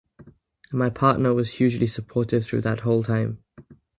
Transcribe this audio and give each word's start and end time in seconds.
And 0.17 0.79
my 0.79 0.89
partner 0.89 1.31
was 1.31 1.51
hugely 1.59 1.85
supportive 1.85 2.43
through 2.43 2.61
that 2.61 2.79
whole 2.79 3.03
time. 3.03 3.43